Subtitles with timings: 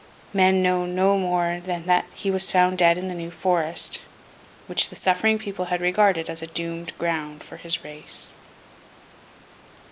[0.33, 3.99] Men know no more than that he was found dead in the New Forest,
[4.65, 8.31] which the suffering people had regarded as a doomed ground for his race.